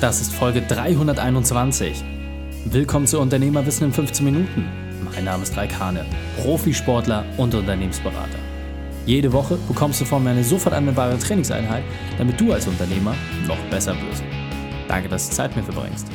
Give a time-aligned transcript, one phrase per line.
[0.00, 2.02] Das ist Folge 321.
[2.64, 4.64] Willkommen zu Unternehmerwissen in 15 Minuten.
[5.04, 6.06] Mein Name ist Raik Hane,
[6.38, 8.38] Profisportler und Unternehmensberater.
[9.04, 11.84] Jede Woche bekommst du von mir eine sofort anwendbare Trainingseinheit,
[12.16, 13.14] damit du als Unternehmer
[13.46, 14.22] noch besser wirst.
[14.88, 16.06] Danke, dass du Zeit mit mir verbringst.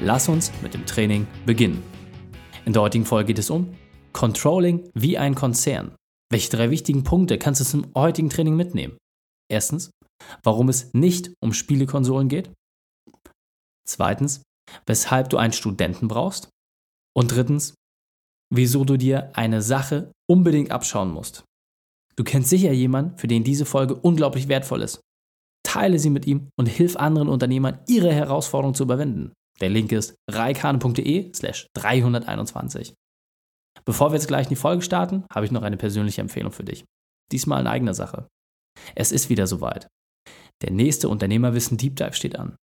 [0.00, 1.82] Lass uns mit dem Training beginnen.
[2.64, 3.74] In der heutigen Folge geht es um
[4.12, 5.96] Controlling wie ein Konzern.
[6.30, 8.96] Welche drei wichtigen Punkte kannst du zum heutigen Training mitnehmen?
[9.50, 9.90] Erstens,
[10.44, 12.52] warum es nicht um Spielekonsolen geht.
[13.92, 14.42] Zweitens,
[14.86, 16.48] weshalb du einen Studenten brauchst.
[17.14, 17.74] Und drittens,
[18.50, 21.44] wieso du dir eine Sache unbedingt abschauen musst.
[22.16, 25.00] Du kennst sicher jemanden, für den diese Folge unglaublich wertvoll ist.
[25.62, 29.32] Teile sie mit ihm und hilf anderen Unternehmern, ihre Herausforderung zu überwinden.
[29.60, 32.94] Der Link ist reikane.de slash 321.
[33.84, 36.64] Bevor wir jetzt gleich in die Folge starten, habe ich noch eine persönliche Empfehlung für
[36.64, 36.84] dich.
[37.30, 38.26] Diesmal in eigener Sache.
[38.94, 39.86] Es ist wieder soweit.
[40.62, 42.56] Der nächste Unternehmerwissen Deep Dive steht an.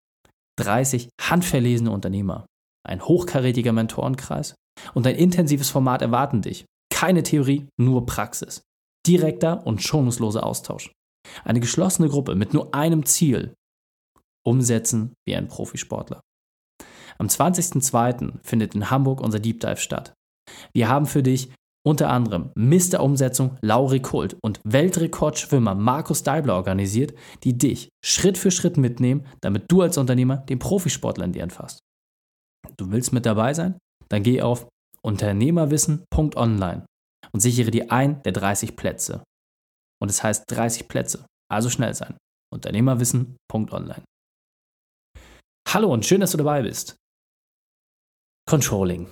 [0.59, 2.45] 30 handverlesene Unternehmer,
[2.85, 4.55] ein hochkarätiger Mentorenkreis
[4.93, 6.65] und ein intensives Format erwarten dich.
[6.91, 8.61] Keine Theorie, nur Praxis.
[9.07, 10.91] Direkter und schonungsloser Austausch.
[11.43, 13.53] Eine geschlossene Gruppe mit nur einem Ziel.
[14.45, 16.21] Umsetzen wie ein Profisportler.
[17.17, 18.39] Am 20.02.
[18.43, 20.13] findet in Hamburg unser Deep Dive statt.
[20.73, 21.51] Wir haben für dich
[21.85, 23.01] unter anderem Mr.
[23.01, 27.13] Umsetzung Lauri Kult und Weltrekordschwimmer Markus Deibler organisiert,
[27.43, 31.79] die dich Schritt für Schritt mitnehmen, damit du als Unternehmer den Profisportler in dir entfasst.
[32.77, 33.77] Du willst mit dabei sein?
[34.09, 34.67] Dann geh auf
[35.01, 36.85] unternehmerwissen.online
[37.31, 39.23] und sichere dir ein der 30 Plätze.
[40.01, 42.17] Und es heißt 30 Plätze, also schnell sein.
[42.53, 44.03] Unternehmerwissen.online.
[45.67, 46.95] Hallo und schön, dass du dabei bist.
[48.49, 49.07] Controlling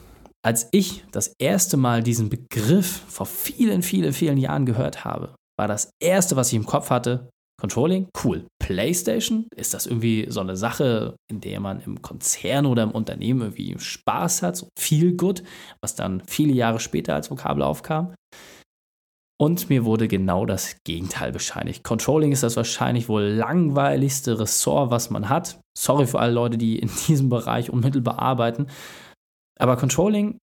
[0.48, 5.68] als ich das erste Mal diesen Begriff vor vielen, vielen, vielen Jahren gehört habe, war
[5.68, 8.46] das erste, was ich im Kopf hatte, Controlling, cool.
[8.64, 13.42] PlayStation, ist das irgendwie so eine Sache, in der man im Konzern oder im Unternehmen
[13.42, 15.44] irgendwie Spaß hat, so viel gut,
[15.82, 18.16] was dann viele Jahre später als Vokabel aufkam.
[19.38, 21.84] Und mir wurde genau das Gegenteil bescheinigt.
[21.84, 25.60] Controlling ist das wahrscheinlich wohl langweiligste Ressort, was man hat.
[25.78, 28.68] Sorry für alle Leute, die in diesem Bereich unmittelbar arbeiten.
[29.60, 30.40] Aber Controlling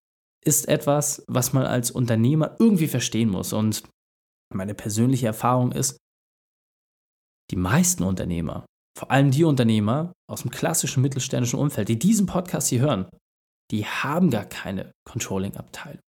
[0.46, 3.52] ist etwas, was man als Unternehmer irgendwie verstehen muss.
[3.52, 3.82] Und
[4.52, 5.96] meine persönliche Erfahrung ist,
[7.50, 8.64] die meisten Unternehmer,
[8.96, 13.08] vor allem die Unternehmer aus dem klassischen mittelständischen Umfeld, die diesen Podcast hier hören,
[13.70, 16.00] die haben gar keine Controlling-Abteilung.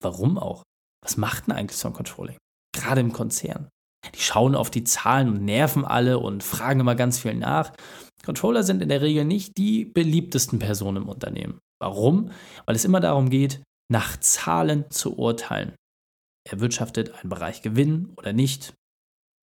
[0.00, 0.62] Warum auch?
[1.02, 2.36] Was macht denn eigentlich so ein Controlling?
[2.74, 3.68] Gerade im Konzern.
[4.14, 7.72] Die schauen auf die Zahlen und nerven alle und fragen immer ganz viel nach.
[8.24, 11.58] Controller sind in der Regel nicht die beliebtesten Personen im Unternehmen.
[11.80, 12.30] Warum?
[12.64, 15.74] Weil es immer darum geht, nach Zahlen zu urteilen.
[16.48, 18.74] Erwirtschaftet ein Bereich Gewinn oder nicht?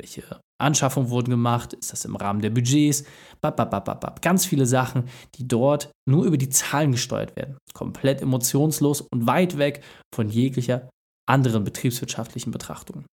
[0.01, 1.73] Welche Anschaffungen wurden gemacht?
[1.73, 3.03] Ist das im Rahmen der Budgets?
[3.41, 4.21] Bababababab.
[4.21, 7.57] Ganz viele Sachen, die dort nur über die Zahlen gesteuert werden.
[7.73, 10.89] Komplett emotionslos und weit weg von jeglicher
[11.29, 13.05] anderen betriebswirtschaftlichen Betrachtung.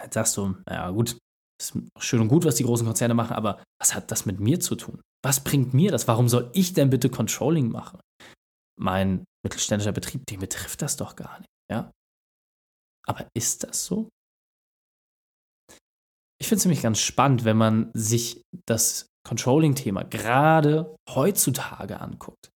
[0.00, 1.16] Jetzt sagst du, ja gut,
[1.60, 4.60] ist schön und gut, was die großen Konzerne machen, aber was hat das mit mir
[4.60, 5.00] zu tun?
[5.22, 6.08] Was bringt mir das?
[6.08, 8.00] Warum soll ich denn bitte Controlling machen?
[8.78, 11.90] Mein mittelständischer Betrieb, den betrifft das doch gar nicht, ja?
[13.06, 14.08] Aber ist das so?
[16.40, 22.50] Ich finde es nämlich ganz spannend, wenn man sich das Controlling-Thema gerade heutzutage anguckt.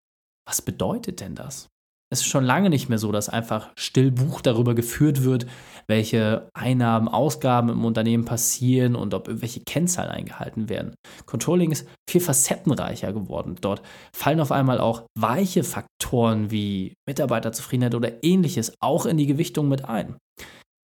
[0.47, 1.69] Was bedeutet denn das?
[2.15, 5.47] Es ist schon lange nicht mehr so, dass einfach still Buch darüber geführt wird,
[5.89, 10.95] welche Einnahmen, Ausgaben im Unternehmen passieren und ob irgendwelche Kennzahlen eingehalten werden.
[11.27, 13.57] Controlling ist viel facettenreicher geworden.
[13.61, 13.83] Dort
[14.15, 19.85] fallen auf einmal auch weiche Faktoren wie Mitarbeiterzufriedenheit oder ähnliches auch in die Gewichtung mit
[19.85, 20.17] ein.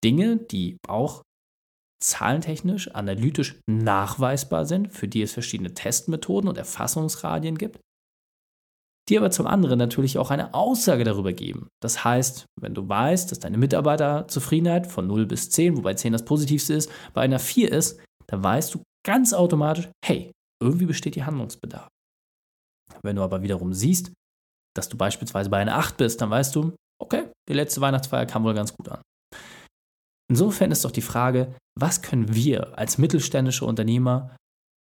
[0.05, 1.23] Dinge, die auch
[2.01, 7.81] zahlentechnisch, analytisch nachweisbar sind, für die es verschiedene Testmethoden und Erfassungsradien gibt,
[9.09, 11.69] die aber zum anderen natürlich auch eine Aussage darüber geben.
[11.81, 16.25] Das heißt, wenn du weißt, dass deine Mitarbeiterzufriedenheit von 0 bis 10, wobei 10 das
[16.25, 20.31] Positivste ist, bei einer 4 ist, dann weißt du ganz automatisch, hey,
[20.61, 21.87] irgendwie besteht hier Handlungsbedarf.
[23.01, 24.11] Wenn du aber wiederum siehst,
[24.75, 28.43] dass du beispielsweise bei einer 8 bist, dann weißt du, okay, die letzte Weihnachtsfeier kam
[28.43, 29.01] wohl ganz gut an.
[30.29, 34.35] Insofern ist doch die Frage, was können wir als mittelständische Unternehmer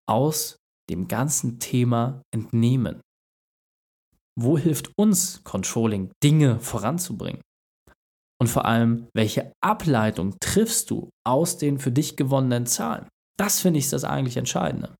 [0.09, 0.57] aus
[0.89, 3.01] dem ganzen Thema entnehmen?
[4.37, 7.41] Wo hilft uns Controlling, Dinge voranzubringen?
[8.39, 13.07] Und vor allem, welche Ableitung triffst du aus den für dich gewonnenen Zahlen?
[13.39, 14.95] Das finde ich das eigentlich Entscheidende.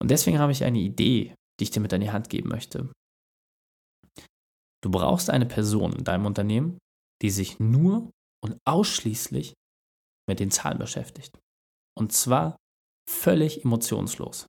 [0.00, 2.90] Und deswegen habe ich eine Idee, die ich dir mit an die Hand geben möchte.
[4.82, 6.78] Du brauchst eine Person in deinem Unternehmen,
[7.20, 8.10] die sich nur
[8.42, 9.52] und ausschließlich
[10.26, 11.38] mit den Zahlen beschäftigt.
[11.98, 12.56] Und zwar
[13.08, 14.46] völlig emotionslos.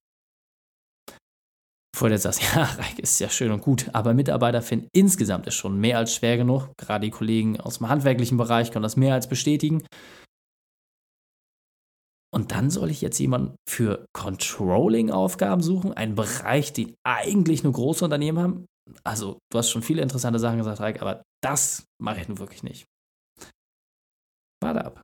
[1.94, 5.48] Bevor du jetzt sagst, ja, Reik ist ja schön und gut, aber Mitarbeiter finden insgesamt
[5.48, 6.70] ist schon mehr als schwer genug.
[6.78, 9.84] Gerade die Kollegen aus dem handwerklichen Bereich können das mehr als bestätigen.
[12.34, 18.06] Und dann soll ich jetzt jemanden für Controlling-Aufgaben suchen, einen Bereich, den eigentlich nur große
[18.06, 18.66] Unternehmen haben.
[19.04, 22.64] Also, du hast schon viele interessante Sachen gesagt, Reik, aber das mache ich nun wirklich
[22.64, 22.86] nicht.
[24.64, 25.02] Warte ab.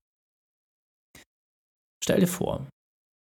[2.04, 2.68] Stell dir vor,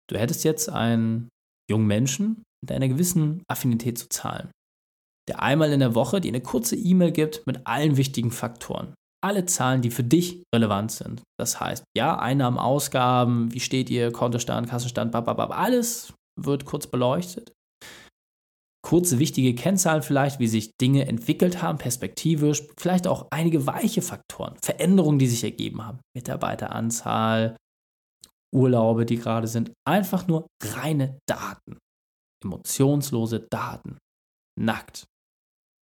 [0.08, 1.28] du hättest jetzt einen
[1.70, 4.50] jungen Menschen mit einer gewissen Affinität zu Zahlen,
[5.28, 8.94] der einmal in der Woche dir eine kurze E-Mail gibt mit allen wichtigen Faktoren.
[9.24, 11.22] Alle Zahlen, die für dich relevant sind.
[11.38, 17.52] Das heißt, ja, Einnahmen, Ausgaben, wie steht ihr, Kontostand, Kassenstand, bababab, alles wird kurz beleuchtet.
[18.86, 24.54] Kurze wichtige Kennzahlen vielleicht, wie sich Dinge entwickelt haben, perspektivisch, vielleicht auch einige weiche Faktoren,
[24.62, 27.56] Veränderungen, die sich ergeben haben, Mitarbeiteranzahl,
[28.56, 31.78] Urlaube, die gerade sind, einfach nur reine Daten
[32.46, 33.98] emotionslose Daten.
[34.58, 35.06] Nackt.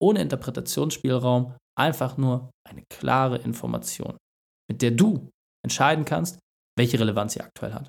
[0.02, 4.18] Ohne Interpretationsspielraum, einfach nur eine klare Information,
[4.70, 5.30] mit der du
[5.64, 6.40] entscheiden kannst,
[6.78, 7.88] welche Relevanz sie aktuell hat.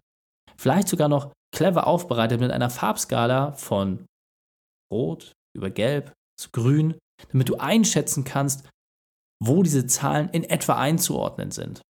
[0.59, 4.07] Vielleicht sogar noch clever aufbereitet mit einer Farbskala von
[4.93, 6.99] Rot über Gelb zu Grün,
[7.31, 8.69] damit du einschätzen kannst,
[9.43, 11.83] wo diese Zahlen in etwa einzuordnen sind.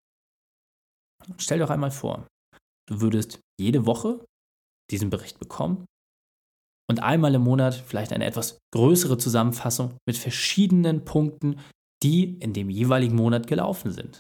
[1.38, 2.28] Stell dir doch einmal vor,
[2.90, 4.26] du würdest jede Woche
[4.92, 5.86] diesen Bericht bekommen
[6.90, 11.60] und einmal im Monat vielleicht eine etwas größere Zusammenfassung mit verschiedenen Punkten,
[12.04, 14.20] die in dem jeweiligen Monat gelaufen sind.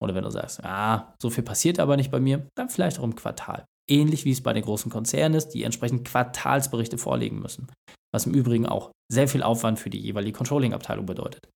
[0.00, 3.04] Oder wenn du sagst, ah, so viel passiert aber nicht bei mir, dann vielleicht auch
[3.04, 3.64] im Quartal.
[3.88, 7.66] Ähnlich wie es bei den großen Konzernen ist, die entsprechend Quartalsberichte vorlegen müssen.
[8.12, 11.48] Was im Übrigen auch sehr viel Aufwand für die jeweilige Controlling-Abteilung bedeutet.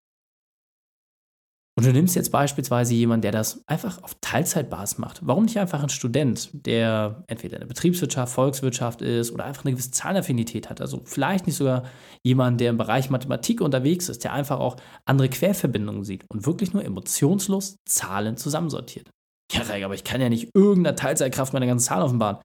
[1.77, 5.19] Und du nimmst jetzt beispielsweise jemanden, der das einfach auf Teilzeitbasis macht.
[5.21, 9.73] Warum nicht einfach ein Student, der entweder in der Betriebswirtschaft, Volkswirtschaft ist oder einfach eine
[9.73, 10.81] gewisse Zahlenaffinität hat?
[10.81, 11.83] Also vielleicht nicht sogar
[12.23, 16.73] jemand, der im Bereich Mathematik unterwegs ist, der einfach auch andere Querverbindungen sieht und wirklich
[16.73, 19.11] nur emotionslos Zahlen zusammensortiert.
[19.51, 22.41] Ja, Reik, aber ich kann ja nicht irgendeiner Teilzeitkraft meine ganzen Zahlen offenbaren.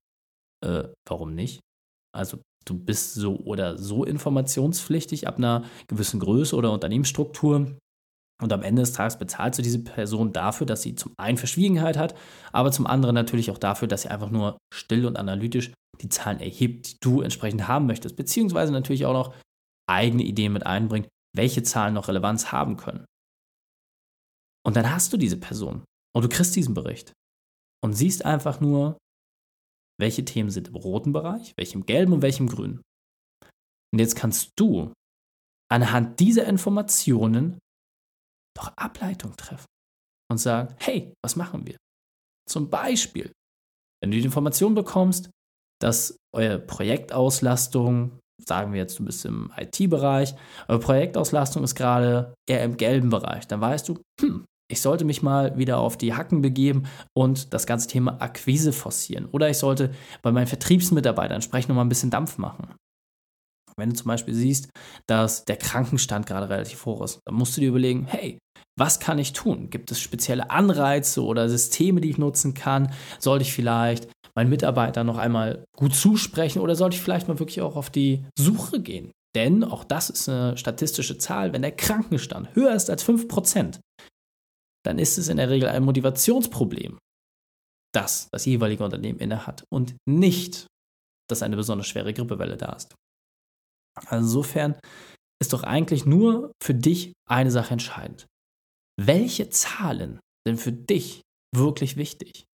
[0.63, 1.61] Äh, warum nicht?
[2.15, 7.79] Also du bist so oder so informationspflichtig ab einer gewissen Größe oder Unternehmensstruktur
[8.43, 11.97] und am Ende des Tages bezahlst du diese Person dafür, dass sie zum einen Verschwiegenheit
[11.97, 12.15] hat,
[12.53, 16.41] aber zum anderen natürlich auch dafür, dass sie einfach nur still und analytisch die Zahlen
[16.41, 19.35] erhebt, die du entsprechend haben möchtest, beziehungsweise natürlich auch noch
[19.89, 23.05] eigene Ideen mit einbringt, welche Zahlen noch Relevanz haben können.
[24.65, 25.85] Und dann hast du diese Person
[26.15, 27.13] und du kriegst diesen Bericht
[27.83, 28.97] und siehst einfach nur,
[30.01, 32.81] welche Themen sind im roten Bereich, welche im gelben und welche im grünen.
[33.93, 34.93] Und jetzt kannst du
[35.71, 37.59] anhand dieser Informationen
[38.57, 39.67] doch Ableitung treffen
[40.31, 41.77] und sagen, hey, was machen wir?
[42.49, 43.33] Zum Beispiel,
[44.03, 45.31] wenn du die Information bekommst,
[45.81, 50.35] dass eure Projektauslastung, sagen wir jetzt, du bist im IT-Bereich,
[50.69, 55.23] eure Projektauslastung ist gerade eher im gelben Bereich, dann weißt du, hm, ich sollte mich
[55.23, 56.85] mal wieder auf die Hacken begeben
[57.15, 59.27] und das ganze Thema Akquise forcieren.
[59.27, 62.75] Oder ich sollte bei meinen Vertriebsmitarbeitern entsprechend nochmal ein bisschen Dampf machen.
[63.77, 64.69] Wenn du zum Beispiel siehst,
[65.07, 68.39] dass der Krankenstand gerade relativ hoch ist, dann musst du dir überlegen, hey,
[68.79, 69.71] was kann ich tun?
[69.71, 72.93] Gibt es spezielle Anreize oder Systeme, die ich nutzen kann?
[73.19, 77.61] Sollte ich vielleicht meinen Mitarbeitern noch einmal gut zusprechen oder sollte ich vielleicht mal wirklich
[77.61, 79.13] auch auf die Suche gehen?
[79.35, 83.81] Denn auch das ist eine statistische Zahl, wenn der Krankenstand höher ist als 5%,
[84.85, 86.99] dann ist es in der Regel ein Motivationsproblem,
[87.95, 90.67] das das jeweilige Unternehmen innehat und nicht,
[91.31, 92.95] dass eine besonders schwere Grippewelle da ist.
[93.95, 94.79] Also insofern
[95.41, 98.27] ist doch eigentlich nur für dich eine Sache entscheidend.
[99.01, 101.23] Welche Zahlen sind für dich
[101.55, 102.45] wirklich wichtig?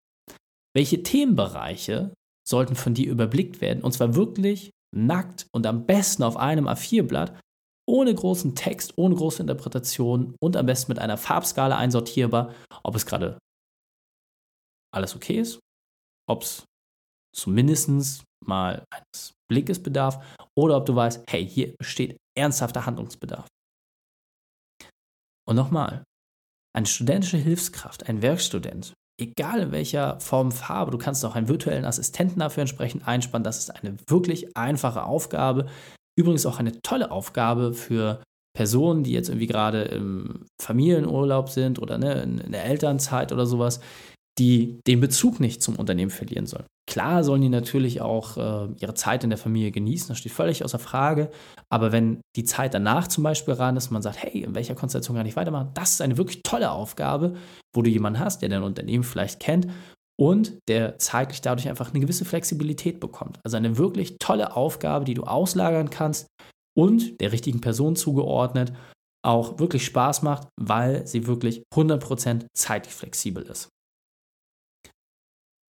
[0.74, 2.14] Welche Themenbereiche
[2.48, 7.38] sollten von dir überblickt werden und zwar wirklich nackt und am besten auf einem A4-Blatt,
[7.86, 13.06] ohne großen Text, ohne große Interpretation und am besten mit einer Farbskala einsortierbar, ob es
[13.06, 13.38] gerade
[14.94, 15.60] alles okay ist,
[16.28, 16.64] ob es
[17.34, 20.22] zumindest mal eines Blickes bedarf
[20.56, 23.46] oder ob du weißt, hey, hier besteht ernsthafter Handlungsbedarf.
[25.46, 26.04] Und nochmal,
[26.76, 31.84] eine studentische Hilfskraft, ein Werkstudent, egal in welcher Form, Farbe, du kannst auch einen virtuellen
[31.84, 33.44] Assistenten dafür entsprechend einspannen.
[33.44, 35.66] Das ist eine wirklich einfache Aufgabe.
[36.16, 38.22] Übrigens auch eine tolle Aufgabe für
[38.56, 43.80] Personen, die jetzt irgendwie gerade im Familienurlaub sind oder ne, in der Elternzeit oder sowas,
[44.38, 46.66] die den Bezug nicht zum Unternehmen verlieren sollen.
[46.88, 50.64] Klar sollen die natürlich auch äh, ihre Zeit in der Familie genießen, das steht völlig
[50.64, 51.30] außer Frage.
[51.68, 55.16] Aber wenn die Zeit danach zum Beispiel ran ist man sagt, hey, in welcher Konstellation
[55.16, 57.34] kann ich weitermachen, das ist eine wirklich tolle Aufgabe,
[57.74, 59.68] wo du jemanden hast, der dein Unternehmen vielleicht kennt
[60.18, 63.38] und der zeitlich dadurch einfach eine gewisse Flexibilität bekommt.
[63.44, 66.26] Also eine wirklich tolle Aufgabe, die du auslagern kannst
[66.76, 68.72] und der richtigen Person zugeordnet
[69.24, 73.68] auch wirklich Spaß macht, weil sie wirklich 100% zeitlich flexibel ist.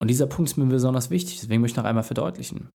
[0.00, 2.71] Und dieser Punkt ist mir besonders wichtig, deswegen möchte ich noch einmal verdeutlichen.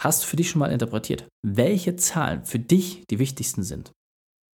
[0.00, 3.92] Hast du für dich schon mal interpretiert, welche Zahlen für dich die wichtigsten sind?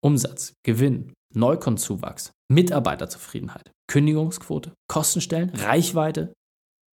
[0.03, 6.33] Umsatz, Gewinn, Neukundenzuwachs, Mitarbeiterzufriedenheit, Kündigungsquote, Kostenstellen, Reichweite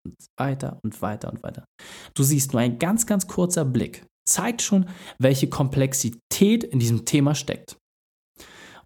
[0.06, 1.64] und weiter und weiter und weiter.
[2.14, 7.34] Du siehst nur ein ganz, ganz kurzer Blick zeigt schon, welche Komplexität in diesem Thema
[7.34, 7.76] steckt.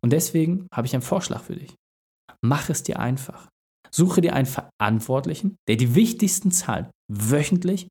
[0.00, 1.75] Und deswegen habe ich einen Vorschlag für dich.
[2.41, 3.49] Mach es dir einfach.
[3.90, 7.88] Suche dir einen Verantwortlichen, der die wichtigsten Zahlen wöchentlich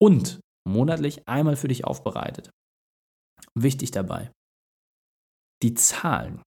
[0.00, 2.50] und monatlich einmal für dich aufbereitet.
[3.54, 4.30] Wichtig dabei,
[5.62, 6.42] die Zahlen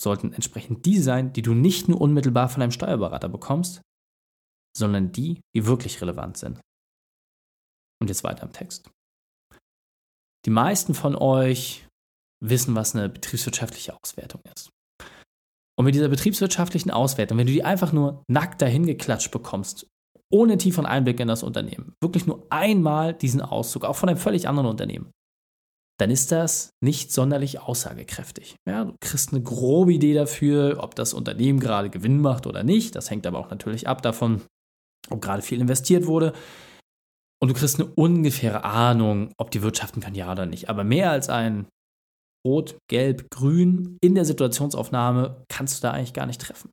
[0.00, 3.82] sollten entsprechend die sein, die du nicht nur unmittelbar von einem Steuerberater bekommst,
[4.76, 6.60] sondern die, die wirklich relevant sind.
[8.00, 8.90] Und jetzt weiter im Text.
[10.44, 11.86] Die meisten von euch
[12.42, 14.71] wissen, was eine betriebswirtschaftliche Auswertung ist.
[15.78, 19.86] Und mit dieser betriebswirtschaftlichen Auswertung, wenn du die einfach nur nackt dahin geklatscht bekommst,
[20.30, 24.48] ohne tieferen Einblick in das Unternehmen, wirklich nur einmal diesen Auszug, auch von einem völlig
[24.48, 25.10] anderen Unternehmen,
[25.98, 28.56] dann ist das nicht sonderlich aussagekräftig.
[28.66, 32.96] Ja, du kriegst eine grobe Idee dafür, ob das Unternehmen gerade Gewinn macht oder nicht.
[32.96, 34.42] Das hängt aber auch natürlich ab davon,
[35.10, 36.32] ob gerade viel investiert wurde.
[37.40, 40.68] Und du kriegst eine ungefähre Ahnung, ob die wirtschaften kann, ja oder nicht.
[40.68, 41.66] Aber mehr als ein
[42.46, 46.70] Rot, Gelb, Grün in der Situationsaufnahme kannst du da eigentlich gar nicht treffen.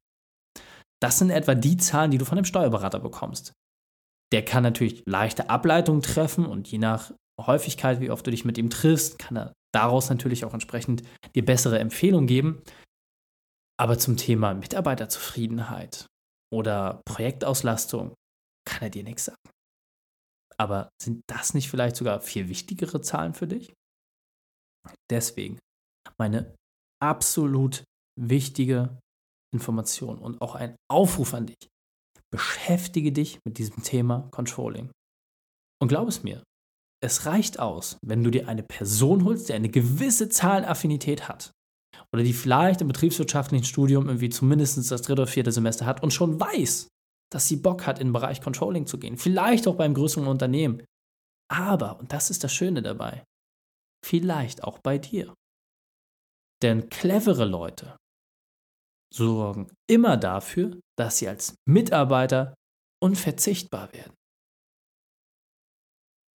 [1.02, 3.54] Das sind etwa die Zahlen, die du von dem Steuerberater bekommst.
[4.32, 8.58] Der kann natürlich leichte Ableitungen treffen und je nach Häufigkeit, wie oft du dich mit
[8.58, 11.04] ihm triffst, kann er daraus natürlich auch entsprechend
[11.36, 12.62] dir bessere Empfehlungen geben.
[13.80, 16.08] Aber zum Thema Mitarbeiterzufriedenheit
[16.54, 18.14] oder Projektauslastung
[18.68, 19.38] kann er dir nichts sagen.
[20.58, 23.74] Aber sind das nicht vielleicht sogar viel wichtigere Zahlen für dich?
[25.10, 25.60] Deswegen
[26.20, 26.56] meine
[27.02, 27.84] absolut
[28.20, 29.00] wichtige
[29.54, 31.68] Information und auch ein Aufruf an dich.
[32.32, 34.92] Beschäftige dich mit diesem Thema Controlling.
[35.82, 36.44] Und glaub es mir,
[37.02, 41.52] es reicht aus, wenn du dir eine Person holst, die eine gewisse Zahlenaffinität hat.
[42.14, 46.12] Oder die vielleicht im betriebswirtschaftlichen Studium irgendwie zumindest das dritte oder vierte Semester hat und
[46.12, 46.88] schon weiß,
[47.32, 49.18] dass sie Bock hat, in den Bereich Controlling zu gehen.
[49.18, 50.84] Vielleicht auch beim größeren Unternehmen.
[51.52, 53.24] Aber, und das ist das Schöne dabei,
[54.06, 55.34] vielleicht auch bei dir.
[56.62, 57.98] Denn clevere Leute
[59.14, 62.54] sorgen immer dafür, dass sie als Mitarbeiter
[63.02, 64.14] unverzichtbar werden.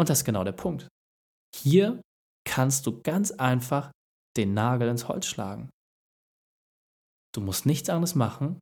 [0.00, 0.88] Und das ist genau der Punkt.
[1.54, 2.00] Hier
[2.46, 3.92] kannst du ganz einfach
[4.36, 5.70] den Nagel ins Holz schlagen.
[7.34, 8.58] Du musst nichts anderes machen,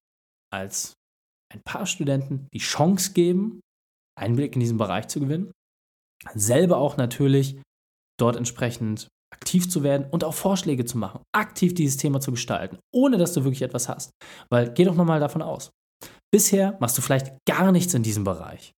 [0.52, 0.94] als
[1.52, 3.60] ein paar Studenten die Chance geben,
[4.18, 5.52] Einblick in diesen Bereich zu gewinnen,
[6.34, 7.60] selber auch natürlich
[8.18, 12.78] dort entsprechend aktiv zu werden und auch Vorschläge zu machen, aktiv dieses Thema zu gestalten,
[12.94, 14.10] ohne dass du wirklich etwas hast.
[14.50, 15.70] Weil geh doch nochmal davon aus.
[16.30, 18.72] Bisher machst du vielleicht gar nichts in diesem Bereich.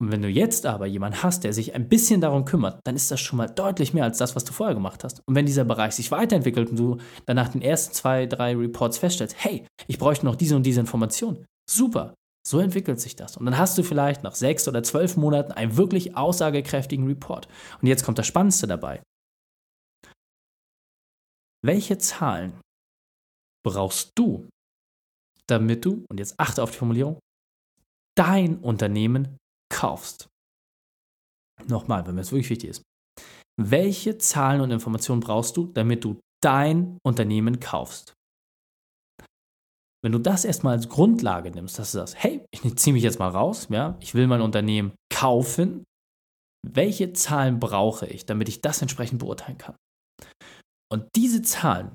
[0.00, 3.10] Und wenn du jetzt aber jemanden hast, der sich ein bisschen darum kümmert, dann ist
[3.10, 5.20] das schon mal deutlich mehr als das, was du vorher gemacht hast.
[5.26, 8.96] Und wenn dieser Bereich sich weiterentwickelt und du dann nach den ersten zwei, drei Reports
[8.96, 12.14] feststellst, hey, ich bräuchte noch diese und diese Information, super,
[12.46, 13.36] so entwickelt sich das.
[13.36, 17.48] Und dann hast du vielleicht nach sechs oder zwölf Monaten einen wirklich aussagekräftigen Report.
[17.80, 19.02] Und jetzt kommt das Spannendste dabei.
[21.64, 22.58] Welche Zahlen
[23.62, 24.48] brauchst du,
[25.46, 27.18] damit du, und jetzt achte auf die Formulierung,
[28.16, 29.36] dein Unternehmen
[29.70, 30.28] kaufst.
[31.66, 32.82] Nochmal, wenn mir das wirklich wichtig ist.
[33.60, 38.14] Welche Zahlen und Informationen brauchst du, damit du dein Unternehmen kaufst?
[40.02, 43.18] Wenn du das erstmal als Grundlage nimmst, dass du sagst, hey, ich ziehe mich jetzt
[43.18, 45.84] mal raus, ja, ich will mein Unternehmen kaufen,
[46.66, 49.76] welche Zahlen brauche ich, damit ich das entsprechend beurteilen kann?
[50.92, 51.94] Und diese Zahlen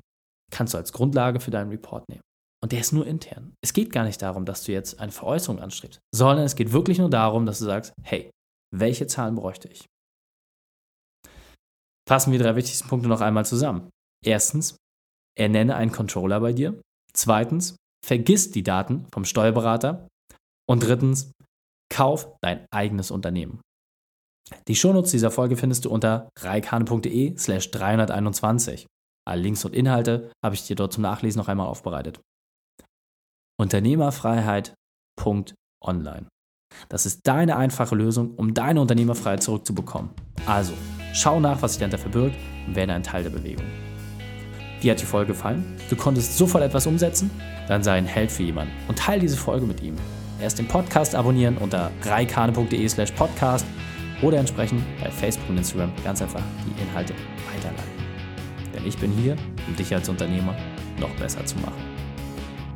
[0.52, 2.22] kannst du als Grundlage für deinen Report nehmen.
[2.62, 3.54] Und der ist nur intern.
[3.62, 6.98] Es geht gar nicht darum, dass du jetzt eine Veräußerung anstrebst, sondern es geht wirklich
[6.98, 8.30] nur darum, dass du sagst, hey,
[8.74, 9.86] welche Zahlen bräuchte ich?
[12.08, 13.90] Fassen wir drei wichtigsten Punkte noch einmal zusammen.
[14.24, 14.76] Erstens,
[15.38, 16.80] ernenne einen Controller bei dir.
[17.12, 20.06] Zweitens, vergiss die Daten vom Steuerberater.
[20.68, 21.32] Und drittens,
[21.92, 23.60] kauf dein eigenes Unternehmen.
[24.68, 28.86] Die Shownotes dieser Folge findest du unter reikane.de slash 321.
[29.28, 32.20] Alle Links und Inhalte habe ich dir dort zum Nachlesen noch einmal aufbereitet.
[33.60, 36.28] Unternehmerfreiheit.online.
[36.88, 40.10] Das ist deine einfache Lösung, um deine Unternehmerfreiheit zurückzubekommen.
[40.46, 40.74] Also,
[41.12, 42.36] schau nach, was sich dahinter verbirgt
[42.66, 43.66] und werde ein Teil der Bewegung.
[44.86, 47.30] Dir hat die Folge gefallen, du konntest sofort etwas umsetzen,
[47.68, 49.96] dann sei ein Held für jemanden und teile diese Folge mit ihm.
[50.40, 53.66] Erst den Podcast abonnieren unter reikane.de slash podcast
[54.22, 57.14] oder entsprechend bei Facebook und Instagram ganz einfach die Inhalte
[57.52, 57.90] weiterleiten.
[58.74, 60.54] Denn ich bin hier, um dich als Unternehmer
[61.00, 61.82] noch besser zu machen.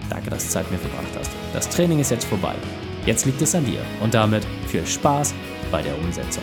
[0.08, 1.30] Danke, dass du Zeit mit mir verbracht hast.
[1.52, 2.54] Das Training ist jetzt vorbei.
[3.06, 5.32] Jetzt liegt es an dir und damit viel Spaß
[5.70, 6.42] bei der Umsetzung.